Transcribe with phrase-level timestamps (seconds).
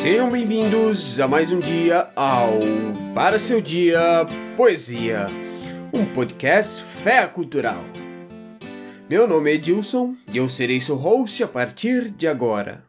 [0.00, 2.52] Sejam bem-vindos a mais um dia ao
[3.14, 4.24] Para Seu Dia
[4.56, 5.26] Poesia,
[5.92, 7.84] um podcast fé cultural.
[9.10, 12.82] Meu nome é Edilson e eu serei seu host a partir de agora.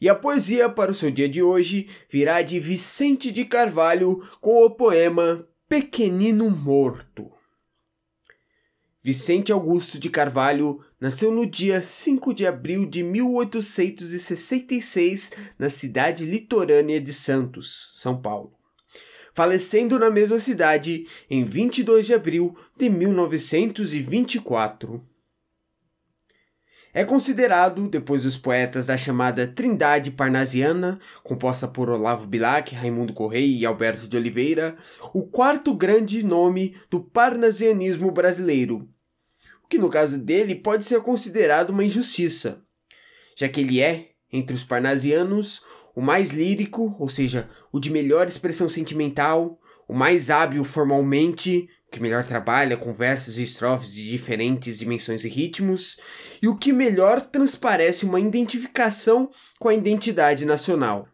[0.00, 4.64] E a poesia para o seu dia de hoje virá de Vicente de Carvalho com
[4.64, 7.35] o poema Pequenino Morto.
[9.06, 17.00] Vicente Augusto de Carvalho nasceu no dia 5 de abril de 1866 na cidade litorânea
[17.00, 18.50] de Santos, São Paulo,
[19.32, 25.00] falecendo na mesma cidade em 22 de abril de 1924.
[26.92, 33.56] É considerado, depois dos poetas da chamada Trindade Parnasiana, composta por Olavo Bilac, Raimundo Correia
[33.56, 34.76] e Alberto de Oliveira,
[35.14, 38.88] o quarto grande nome do parnasianismo brasileiro,
[39.66, 42.62] o que no caso dele pode ser considerado uma injustiça,
[43.36, 45.62] já que ele é, entre os parnasianos,
[45.94, 49.58] o mais lírico, ou seja, o de melhor expressão sentimental,
[49.88, 55.28] o mais hábil formalmente, que melhor trabalha com versos e estrofes de diferentes dimensões e
[55.28, 55.98] ritmos,
[56.40, 61.08] e o que melhor transparece uma identificação com a identidade nacional.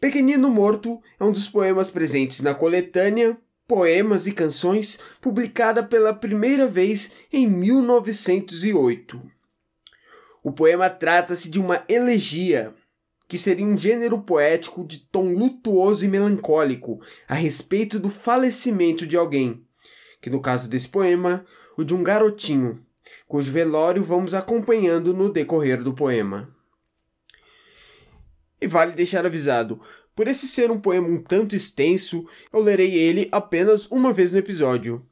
[0.00, 3.36] Pequenino Morto é um dos poemas presentes na coletânea
[3.70, 9.22] Poemas e Canções, publicada pela primeira vez em 1908.
[10.42, 12.74] O poema trata-se de uma elegia,
[13.28, 19.16] que seria um gênero poético de tom lutuoso e melancólico a respeito do falecimento de
[19.16, 19.64] alguém,
[20.20, 21.46] que no caso desse poema,
[21.78, 22.84] o de um garotinho,
[23.28, 26.52] cujo velório vamos acompanhando no decorrer do poema.
[28.60, 29.80] E vale deixar avisado,
[30.20, 34.36] por esse ser um poema um tanto extenso, eu lerei ele apenas uma vez no
[34.36, 35.08] episódio.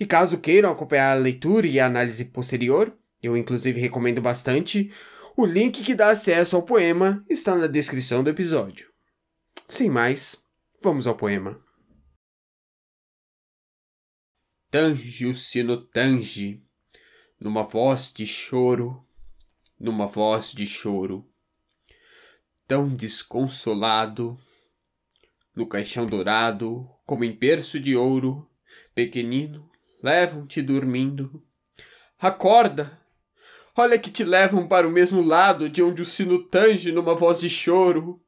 [0.00, 4.90] E caso queiram acompanhar a leitura e a análise posterior, eu inclusive recomendo bastante,
[5.36, 8.90] o link que dá acesso ao poema está na descrição do episódio.
[9.68, 10.42] Sem mais,
[10.82, 11.62] vamos ao poema.
[14.70, 16.64] Tange o sino tange,
[17.38, 19.06] numa voz de choro,
[19.78, 21.30] numa voz de choro
[22.66, 24.38] tão desconsolado,
[25.54, 28.48] no caixão dourado, como em berço de ouro,
[28.94, 29.70] pequenino,
[30.02, 31.42] levam-te dormindo.
[32.18, 33.00] Acorda!
[33.78, 37.40] Olha que te levam para o mesmo lado de onde o sino tange numa voz
[37.40, 38.22] de choro.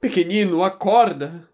[0.00, 1.48] Pequenino, acorda!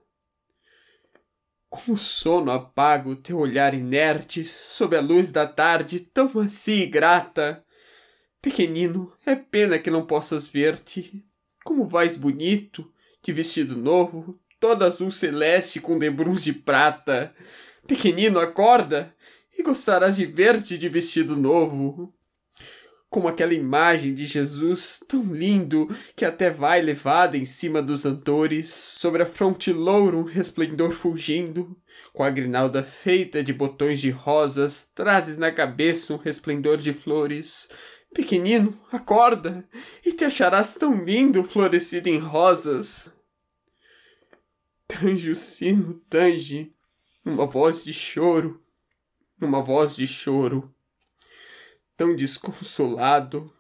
[1.69, 6.87] Com o sono apago teu olhar inerte sob a luz da tarde tão macia e
[6.87, 7.63] grata.
[8.41, 11.28] Pequenino, é pena que não possas ver-te.
[11.69, 12.91] Como vais bonito,
[13.23, 17.35] de vestido novo, todo azul celeste com debruns de prata.
[17.87, 19.15] Pequenino, acorda,
[19.53, 22.11] e gostarás de ver-te de vestido novo.
[23.11, 25.87] Como aquela imagem de Jesus tão lindo
[26.17, 31.77] que até vai levado em cima dos antores, sobre a fronte louro um resplendor fulgindo,
[32.15, 37.69] com a grinalda feita de botões de rosas, trazes na cabeça um resplendor de flores,
[38.13, 39.69] Pequenino, acorda,
[40.05, 43.11] e te acharás tão lindo florescido em rosas.
[44.87, 46.73] Tange o sino, tange,
[47.25, 48.63] numa voz de choro,
[49.39, 50.75] numa voz de choro,
[51.97, 53.53] tão desconsolado.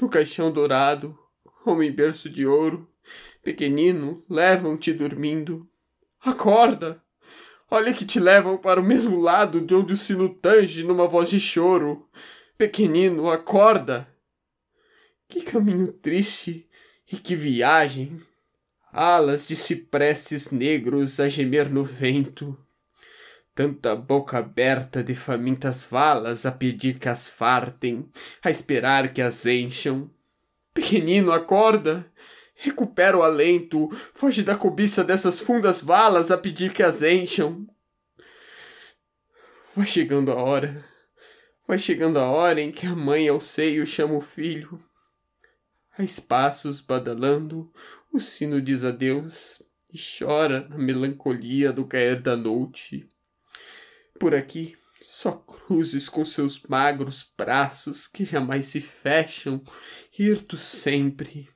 [0.00, 1.18] No caixão dourado,
[1.64, 2.90] homem berço de ouro,
[3.42, 5.68] pequenino, levam-te dormindo.
[6.20, 7.02] Acorda!
[7.70, 11.30] Olha que te levam para o mesmo lado de onde o sino tange numa voz
[11.30, 12.08] de choro.
[12.60, 14.06] Pequenino, acorda!
[15.26, 16.68] Que caminho triste
[17.10, 18.20] e que viagem!
[18.92, 22.54] Alas de ciprestes negros a gemer no vento.
[23.54, 28.06] Tanta boca aberta de famintas valas a pedir que as fartem,
[28.44, 30.10] a esperar que as encham.
[30.74, 32.04] Pequenino, acorda!
[32.56, 37.66] Recupera o alento, foge da cobiça dessas fundas valas a pedir que as encham.
[39.74, 40.90] Vai chegando a hora
[41.70, 44.82] Vai chegando a hora em que a mãe ao seio chama o filho.
[45.96, 47.72] A espaços badalando,
[48.12, 53.08] o sino diz adeus e chora na melancolia do cair da noite.
[54.18, 59.62] Por aqui, só cruzes com seus magros braços que jamais se fecham,
[60.18, 61.48] hirtos sempre.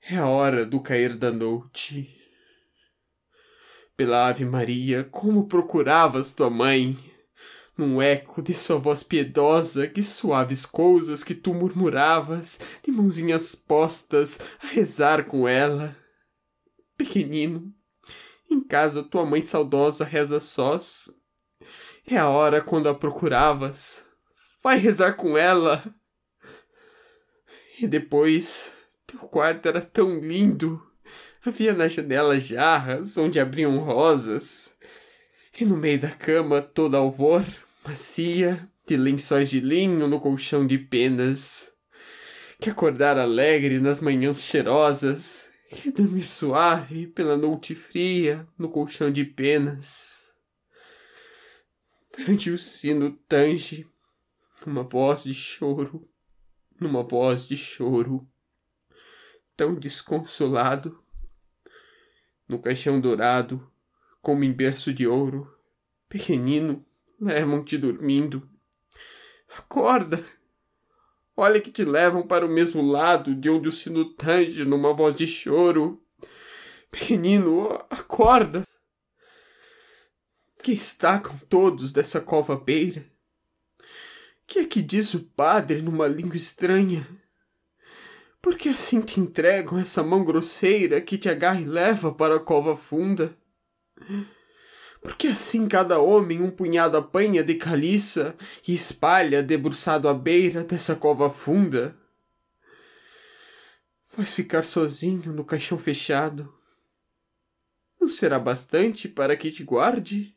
[0.00, 2.08] É a hora do cair da noite.
[3.96, 7.11] Pela Ave Maria, como procuravas tua mãe?
[7.76, 14.38] Num eco de sua voz piedosa, que suaves coisas que tu murmuravas, de mãozinhas postas
[14.62, 15.96] a rezar com ela.
[16.96, 17.72] Pequenino,
[18.50, 21.10] em casa tua mãe saudosa reza sós.
[22.06, 24.04] É a hora quando a procuravas.
[24.62, 25.82] Vai rezar com ela.
[27.80, 28.74] E depois,
[29.06, 30.80] teu quarto era tão lindo.
[31.44, 34.76] Havia na janela jarras onde abriam rosas.
[35.58, 37.44] E no meio da cama, toda alvor,
[37.84, 41.72] macia, de lençóis de linho no colchão de penas.
[42.58, 49.24] Que acordar alegre nas manhãs cheirosas, que dormir suave pela noite fria no colchão de
[49.24, 50.34] penas.
[52.10, 53.86] Tange o sino tange,
[54.66, 56.08] numa voz de choro,
[56.80, 58.28] numa voz de choro,
[59.56, 61.02] tão desconsolado,
[62.46, 63.71] no caixão dourado,
[64.22, 65.52] como em berço de ouro,
[66.08, 66.86] pequenino,
[67.20, 68.48] levam-te dormindo.
[69.58, 70.24] Acorda!
[71.36, 75.14] Olha que te levam para o mesmo lado de onde o sino tange numa voz
[75.14, 76.00] de choro.
[76.90, 78.62] Pequenino, acorda!
[80.62, 83.04] Que está com todos dessa cova beira?
[84.46, 87.04] Que é que diz o padre numa língua estranha?
[88.40, 92.40] Por que assim te entregam essa mão grosseira que te agarra e leva para a
[92.40, 93.36] cova funda?
[95.02, 100.94] Porque assim cada homem um punhado apanha de caliça e espalha debruçado à beira dessa
[100.94, 101.96] cova funda.
[104.16, 106.54] Vais ficar sozinho no caixão fechado.
[108.00, 110.36] Não será bastante para que te guarde?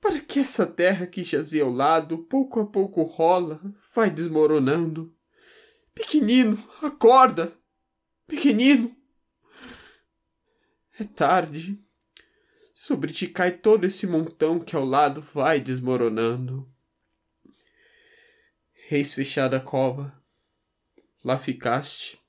[0.00, 3.60] Para que essa terra que jazia ao lado, pouco a pouco rola,
[3.94, 5.14] vai desmoronando?
[5.94, 7.52] Pequenino, acorda!
[8.26, 9.01] Pequenino!
[10.98, 11.78] É tarde.
[12.74, 16.68] Sobre ti cai todo esse montão que ao lado vai desmoronando.
[18.88, 20.20] Reis fechada a cova,
[21.24, 22.20] lá ficaste.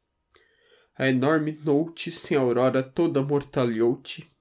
[0.95, 4.31] A enorme noite sem aurora toda mortalhou-te.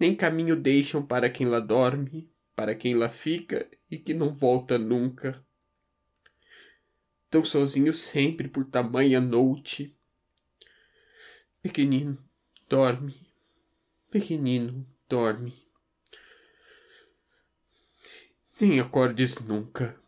[0.00, 4.78] Nem caminho deixam para quem lá dorme, para quem lá fica e que não volta
[4.78, 5.44] nunca.
[7.30, 9.94] Tão sozinho sempre por tamanha noite.
[11.62, 12.25] Pequenino,
[12.68, 13.14] dorme
[14.10, 15.52] Pequenino, dorme.
[18.58, 20.00] Nem acordes nunca.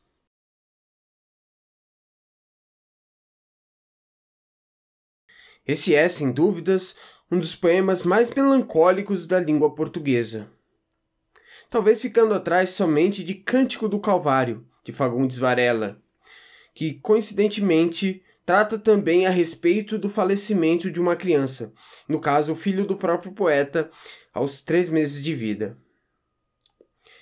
[5.66, 6.96] Esse é, sem dúvidas,
[7.31, 10.50] um dos poemas mais melancólicos da língua portuguesa.
[11.69, 16.02] Talvez ficando atrás somente de Cântico do Calvário, de Fagundes Varela,
[16.72, 21.70] que coincidentemente trata também a respeito do falecimento de uma criança,
[22.08, 23.90] no caso, o filho do próprio poeta,
[24.32, 25.76] aos três meses de vida.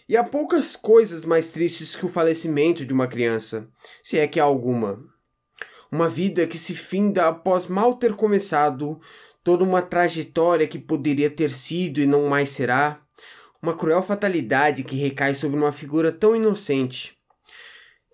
[0.09, 3.69] E há poucas coisas mais tristes que o falecimento de uma criança,
[4.05, 5.03] se é que há alguma.
[5.91, 9.01] Uma vida que se finda após mal ter começado,
[9.43, 13.03] toda uma trajetória que poderia ter sido e não mais será,
[13.61, 17.19] uma cruel fatalidade que recai sobre uma figura tão inocente.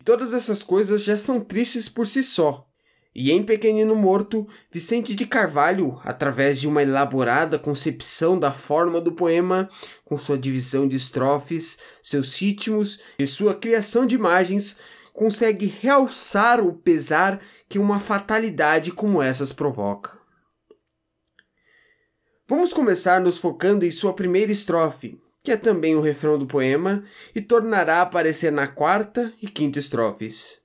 [0.03, 2.72] Todas essas coisas já são tristes por si só,
[3.14, 9.12] e em Pequenino Morto, Vicente de Carvalho, através de uma elaborada concepção da forma do
[9.12, 9.69] poema,
[10.05, 14.79] com sua divisão de estrofes, seus ritmos e sua criação de imagens,
[15.12, 17.38] consegue realçar o pesar
[17.69, 20.19] que uma fatalidade como essas provoca.
[22.49, 27.05] Vamos começar nos focando em sua primeira estrofe, que é também o refrão do poema
[27.35, 30.62] e tornará a aparecer na quarta e quinta estrofes.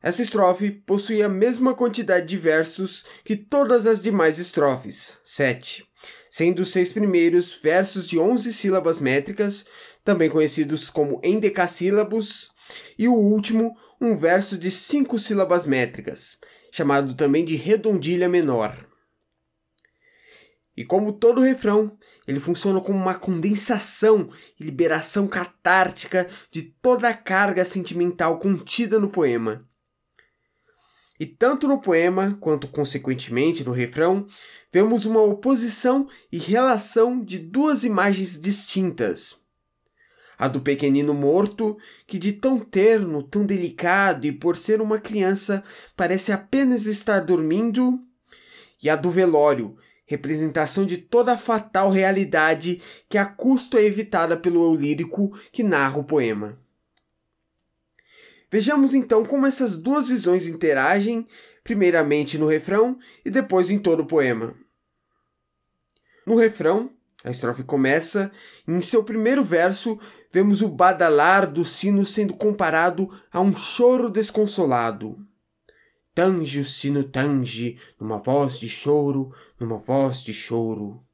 [0.00, 5.84] Essa estrofe possui a mesma quantidade de versos que todas as demais estrofes, 7,
[6.30, 9.66] sendo os seis primeiros versos de 11 sílabas métricas,
[10.04, 12.52] também conhecidos como endecassílabos,
[12.96, 16.38] e o último, um verso de cinco sílabas métricas,
[16.70, 18.86] chamado também de redondilha menor.
[20.76, 27.14] E como todo refrão, ele funciona como uma condensação e liberação catártica de toda a
[27.14, 29.67] carga sentimental contida no poema.
[31.18, 34.26] E tanto no poema quanto consequentemente no refrão,
[34.72, 39.36] vemos uma oposição e relação de duas imagens distintas.
[40.38, 45.64] A do pequenino morto, que de tão terno, tão delicado e por ser uma criança
[45.96, 47.98] parece apenas estar dormindo,
[48.80, 54.36] e a do velório, representação de toda a fatal realidade que a custo é evitada
[54.36, 56.58] pelo eu lírico que narra o poema.
[58.50, 61.26] Vejamos então como essas duas visões interagem,
[61.62, 64.54] primeiramente no refrão e depois em todo o poema.
[66.26, 66.90] No refrão,
[67.22, 68.30] a estrofe começa
[68.66, 69.98] e em seu primeiro verso
[70.30, 75.18] vemos o badalar do sino sendo comparado a um choro desconsolado.
[76.14, 81.04] Tange o sino tange, numa voz de choro, numa voz de choro.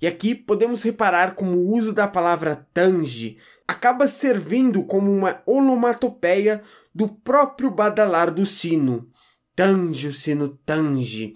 [0.00, 6.62] E aqui podemos reparar como o uso da palavra tange acaba servindo como uma onomatopeia
[6.94, 9.10] do próprio badalar do sino.
[9.54, 11.34] Tange o sino tange,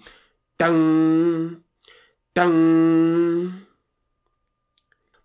[0.57, 1.57] tan,
[2.33, 3.51] tan.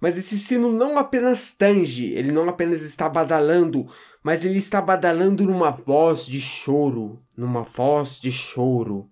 [0.01, 3.87] Mas esse sino não apenas tange, ele não apenas está badalando,
[4.23, 9.11] mas ele está badalando numa voz de choro, numa voz de choro.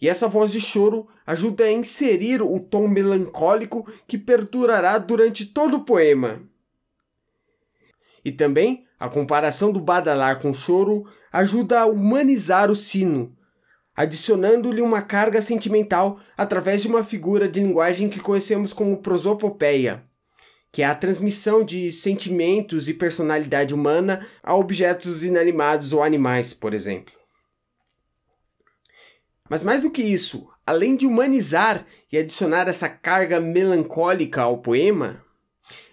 [0.00, 5.76] E essa voz de choro ajuda a inserir o tom melancólico que perdurará durante todo
[5.78, 6.49] o poema.
[8.24, 13.34] E também a comparação do badalar com o choro ajuda a humanizar o sino,
[13.96, 20.04] adicionando-lhe uma carga sentimental através de uma figura de linguagem que conhecemos como prosopopeia,
[20.72, 26.74] que é a transmissão de sentimentos e personalidade humana a objetos inanimados ou animais, por
[26.74, 27.14] exemplo.
[29.48, 35.24] Mas mais do que isso, além de humanizar e adicionar essa carga melancólica ao poema,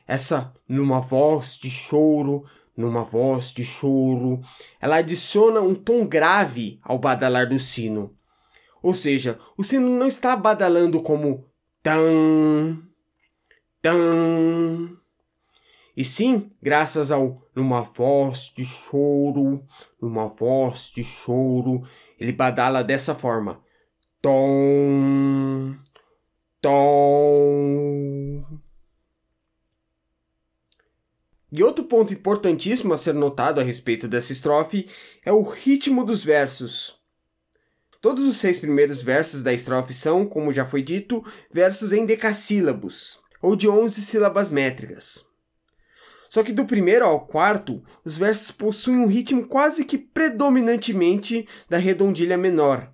[0.07, 2.45] essa numa voz de choro,
[2.75, 4.39] numa voz de choro,
[4.79, 8.15] ela adiciona um tom grave ao badalar do sino.
[8.81, 11.45] Ou seja, o sino não está badalando como
[11.83, 12.79] tan,
[13.81, 14.97] tan,
[15.97, 19.65] e sim, graças ao numa voz de choro,
[19.99, 21.81] numa voz de choro,
[22.19, 23.59] ele badala dessa forma:
[24.21, 25.75] tom,
[26.61, 28.59] tom.
[31.51, 34.87] E outro ponto importantíssimo a ser notado a respeito dessa estrofe
[35.25, 36.97] é o ritmo dos versos.
[38.01, 43.19] Todos os seis primeiros versos da estrofe são, como já foi dito, versos em decassílabos,
[43.41, 45.25] ou de onze sílabas métricas.
[46.29, 51.77] Só que do primeiro ao quarto, os versos possuem um ritmo quase que predominantemente da
[51.77, 52.93] redondilha menor.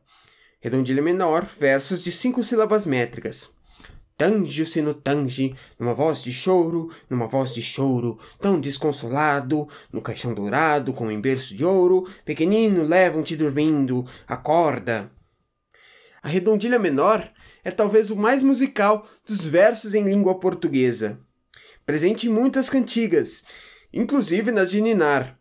[0.62, 3.50] Redondilha menor, versos de cinco sílabas métricas.
[4.18, 10.02] Tange o sino tange, numa voz de choro, numa voz de choro, tão desconsolado, no
[10.02, 15.12] caixão dourado com um berço de ouro, pequenino levam-te dormindo, acorda.
[16.22, 17.30] A redondilha menor
[17.64, 21.20] é talvez o mais musical dos versos em língua portuguesa
[21.86, 23.44] presente em muitas cantigas,
[23.92, 25.38] inclusive nas de Ninar.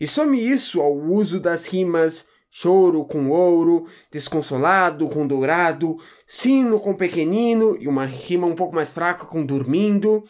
[0.00, 6.94] E some isso ao uso das rimas choro com ouro, desconsolado com dourado, sino com
[6.94, 10.24] pequenino e uma rima um pouco mais fraca com dormindo.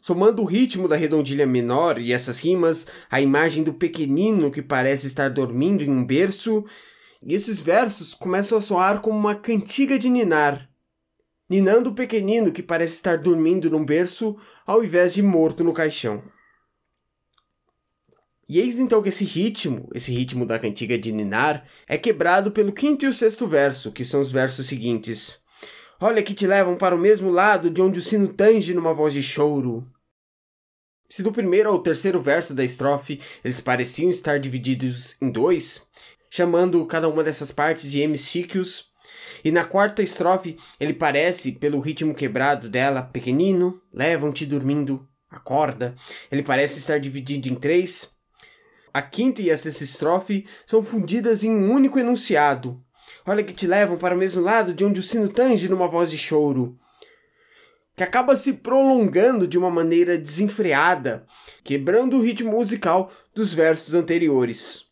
[0.00, 5.06] Somando o ritmo da redondilha menor e essas rimas, a imagem do pequenino que parece
[5.06, 6.64] estar dormindo em um berço,
[7.22, 10.68] e esses versos começam a soar como uma cantiga de ninar
[11.48, 16.22] ninando o pequenino que parece estar dormindo num berço ao invés de morto no caixão.
[18.48, 22.72] E eis então que esse ritmo, esse ritmo da cantiga de ninar, é quebrado pelo
[22.72, 25.38] quinto e o sexto verso, que são os versos seguintes.
[26.00, 29.14] Olha que te levam para o mesmo lado de onde o sino tange numa voz
[29.14, 29.86] de choro.
[31.08, 35.82] Se do primeiro ao terceiro verso da estrofe eles pareciam estar divididos em dois,
[36.28, 38.92] chamando cada uma dessas partes de hemiciclos,
[39.44, 45.94] e na quarta estrofe, ele parece, pelo ritmo quebrado dela, pequenino, levam-te dormindo, acorda.
[46.30, 48.13] Ele parece estar dividido em três.
[48.94, 52.80] A quinta e a sexta estrofe são fundidas em um único enunciado.
[53.26, 56.12] Olha que te levam para o mesmo lado de onde o sino tange numa voz
[56.12, 56.78] de choro.
[57.96, 61.26] Que acaba se prolongando de uma maneira desenfreada,
[61.64, 64.84] quebrando o ritmo musical dos versos anteriores.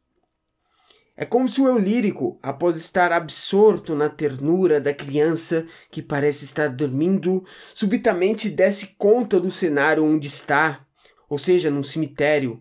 [1.17, 6.45] É como se o eu lírico, após estar absorto na ternura da criança que parece
[6.45, 10.85] estar dormindo, subitamente desse conta do cenário onde está,
[11.29, 12.61] ou seja, num cemitério,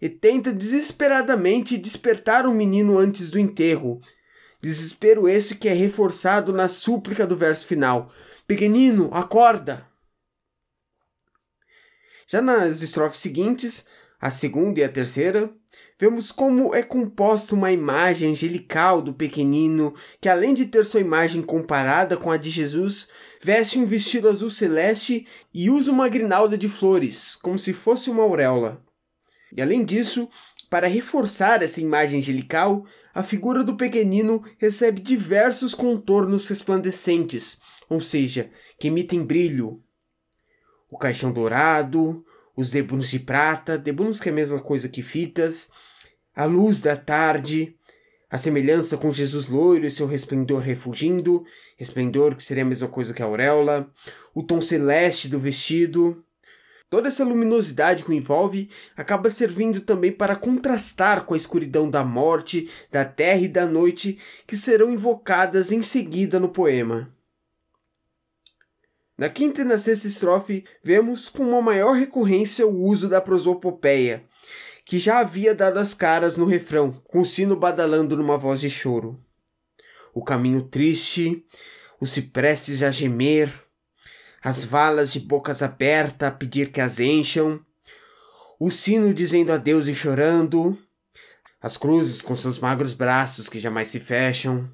[0.00, 4.00] e tenta desesperadamente despertar o menino antes do enterro.
[4.62, 8.12] Desespero esse que é reforçado na súplica do verso final:
[8.46, 9.86] Pequenino, acorda!
[12.26, 13.86] Já nas estrofes seguintes,
[14.20, 15.50] a segunda e a terceira,
[15.98, 21.42] vemos como é composta uma imagem angelical do pequenino, que além de ter sua imagem
[21.42, 23.08] comparada com a de Jesus,
[23.42, 28.22] veste um vestido azul celeste e usa uma grinalda de flores, como se fosse uma
[28.22, 28.80] auréola.
[29.56, 30.28] E além disso,
[30.68, 38.50] para reforçar essa imagem angelical, a figura do pequenino recebe diversos contornos resplandecentes, ou seja,
[38.78, 39.82] que emitem brilho.
[40.88, 42.24] O caixão dourado,
[42.56, 45.70] os debunos de prata, debunos que é a mesma coisa que fitas,
[46.34, 47.76] a luz da tarde,
[48.30, 51.44] a semelhança com Jesus loiro e seu resplendor refugindo,
[51.76, 53.90] resplendor que seria a mesma coisa que a auréola,
[54.32, 56.24] o tom celeste do vestido.
[56.90, 62.02] Toda essa luminosidade que o envolve acaba servindo também para contrastar com a escuridão da
[62.02, 67.14] morte, da terra e da noite que serão invocadas em seguida no poema.
[69.16, 74.24] Na quinta e na sexta estrofe, vemos com uma maior recorrência o uso da prosopopeia,
[74.84, 78.70] que já havia dado as caras no refrão, com o sino badalando numa voz de
[78.70, 79.22] choro.
[80.12, 81.44] O caminho triste,
[82.00, 83.52] os ciprestes a gemer,
[84.42, 87.60] as valas de bocas abertas a pedir que as encham,
[88.58, 90.78] o sino dizendo adeus e chorando,
[91.60, 94.70] as cruzes com seus magros braços que jamais se fecham,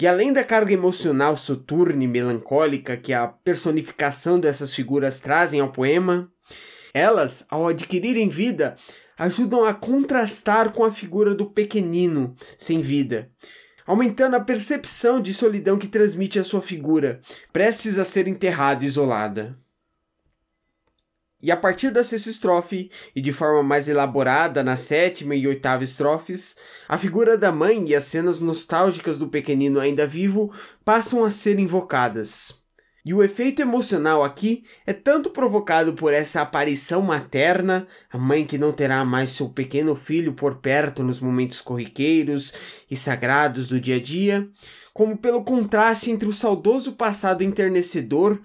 [0.00, 5.70] e além da carga emocional soturna e melancólica que a personificação dessas figuras trazem ao
[5.70, 6.28] poema,
[6.94, 8.76] elas, ao adquirirem vida,
[9.16, 13.30] ajudam a contrastar com a figura do pequenino sem vida,
[13.86, 17.20] aumentando a percepção de solidão que transmite a sua figura,
[17.52, 19.56] prestes a ser enterrada isolada.
[21.42, 25.82] E a partir da sexta estrofe, e de forma mais elaborada na sétima e oitava
[25.82, 26.54] estrofes,
[26.88, 30.52] a figura da mãe e as cenas nostálgicas do pequenino ainda vivo
[30.84, 32.61] passam a ser invocadas.
[33.04, 38.56] E o efeito emocional aqui é tanto provocado por essa aparição materna, a mãe que
[38.56, 42.52] não terá mais seu pequeno filho por perto nos momentos corriqueiros
[42.88, 44.48] e sagrados do dia a dia,
[44.94, 48.40] como pelo contraste entre o saudoso passado enternecedor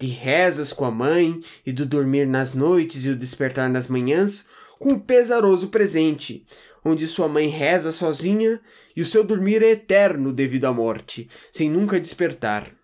[0.00, 4.46] de rezas com a mãe e do dormir nas noites e o despertar nas manhãs,
[4.80, 6.44] com o pesaroso presente,
[6.84, 8.60] onde sua mãe reza sozinha
[8.96, 12.81] e o seu dormir é eterno devido à morte, sem nunca despertar.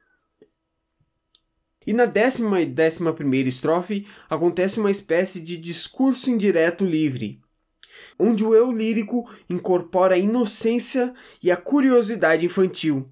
[1.89, 7.41] E na décima e décima primeira estrofe acontece uma espécie de discurso indireto livre,
[8.19, 13.09] onde o eu lírico incorpora a inocência e a curiosidade infantil,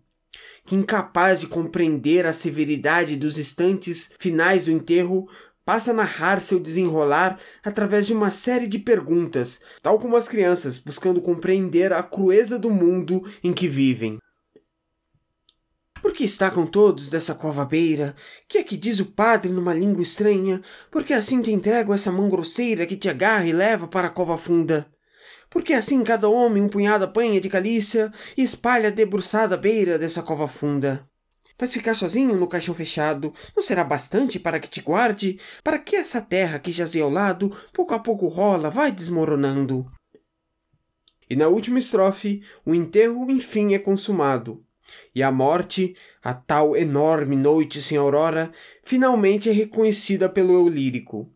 [0.66, 5.26] que, incapaz de compreender a severidade dos instantes finais do enterro,
[5.64, 10.78] passa a narrar seu desenrolar através de uma série de perguntas, tal como as crianças
[10.78, 14.18] buscando compreender a crueza do mundo em que vivem.
[16.06, 18.14] Por que está com todos dessa cova beira?
[18.46, 20.62] Que é que diz o padre numa língua estranha?
[20.88, 24.10] Por que assim te entrego essa mão grosseira que te agarra e leva para a
[24.10, 24.88] cova funda?
[25.50, 30.22] porque assim cada homem um punhado apanha de calícia e espalha debruçada à beira dessa
[30.22, 31.04] cova funda.
[31.60, 35.40] Mas ficar sozinho no caixão fechado não será bastante para que te guarde?
[35.64, 39.90] Para que essa terra que jazia ao lado, pouco a pouco rola, vai desmoronando?
[41.28, 44.64] E na última estrofe, o enterro enfim é consumado.
[45.14, 48.50] E a morte, a tal enorme noite sem aurora,
[48.82, 51.30] finalmente é reconhecida pelo eu lírico.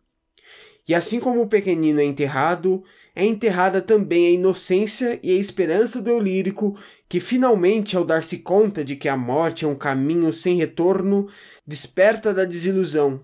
[0.91, 2.83] E assim como o pequenino é enterrado,
[3.15, 6.77] é enterrada também a inocência e a esperança do eu lírico,
[7.09, 11.29] que finalmente, ao dar-se conta de que a morte é um caminho sem retorno,
[11.67, 13.23] desperta da desilusão.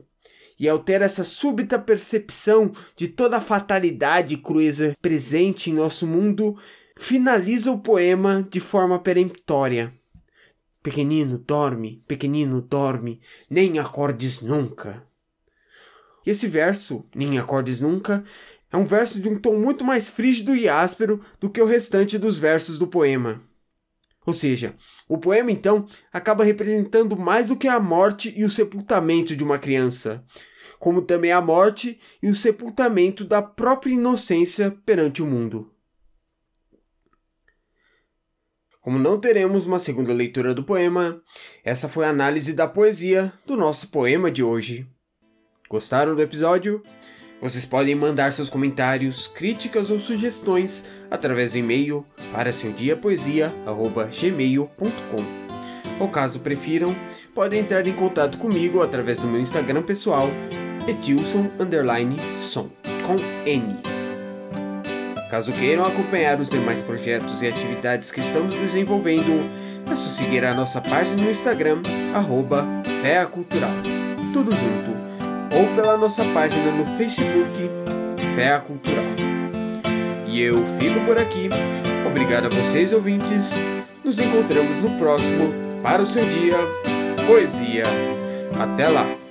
[0.59, 6.07] E ao ter essa súbita percepção de toda a fatalidade e crueza presente em nosso
[6.07, 6.57] mundo,
[6.97, 9.93] finaliza o poema de forma peremptória.
[10.87, 13.21] Pequenino, dorme, pequenino, dorme,
[13.51, 15.05] nem acordes nunca.
[16.25, 18.23] E esse verso, Nem Acordes Nunca,
[18.71, 22.17] é um verso de um tom muito mais frígido e áspero do que o restante
[22.17, 23.43] dos versos do poema.
[24.25, 24.77] Ou seja,
[25.09, 29.59] o poema então acaba representando mais do que a morte e o sepultamento de uma
[29.59, 30.25] criança,
[30.79, 35.69] como também a morte e o sepultamento da própria inocência perante o mundo.
[38.87, 41.21] Como não teremos uma segunda leitura do poema,
[41.65, 44.87] essa foi a análise da poesia do nosso poema de hoje.
[45.69, 46.81] Gostaram do episódio?
[47.43, 55.25] Vocês podem mandar seus comentários, críticas ou sugestões através do e-mail para seudiapoesia@gmail.com.
[55.99, 56.95] Ou caso prefiram,
[57.35, 60.29] podem entrar em contato comigo através do meu Instagram pessoal,
[60.87, 62.71] etilson_som
[63.05, 63.17] com
[63.51, 63.96] N.
[65.31, 69.51] Caso queiram acompanhar os demais projetos e atividades que estamos desenvolvendo,
[69.91, 71.83] é só seguir a nossa página no Instagram,
[72.15, 72.65] arroba
[73.31, 73.71] Cultural.
[74.33, 74.97] Tudo junto
[75.57, 77.71] ou pela nossa página no Facebook
[78.35, 79.05] Fé Cultural.
[80.27, 81.49] E eu fico por aqui.
[82.07, 83.55] Obrigado a vocês ouvintes.
[84.05, 86.59] Nos encontramos no próximo para o seu dia
[87.27, 87.85] poesia.
[88.59, 89.26] Até lá.